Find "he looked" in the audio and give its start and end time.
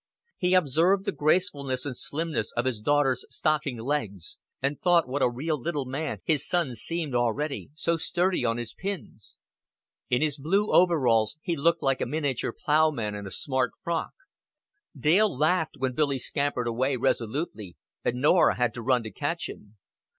11.43-11.83